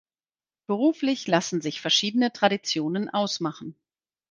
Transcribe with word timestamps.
Beruflich 0.65 1.27
lassen 1.27 1.61
sich 1.61 1.79
verschiedene 1.79 2.33
Traditionen 2.33 3.07
ausmachen. 3.07 3.75